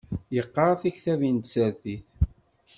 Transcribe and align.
Yeqqaṛ 0.35 0.71
tiktabin 0.81 1.35
n 1.41 1.43
tsertit 1.43 2.07